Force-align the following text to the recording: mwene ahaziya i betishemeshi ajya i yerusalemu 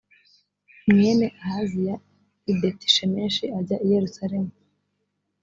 mwene 0.93 1.25
ahaziya 1.41 1.95
i 2.51 2.53
betishemeshi 2.59 3.43
ajya 3.57 3.77
i 3.85 3.87
yerusalemu 3.93 4.53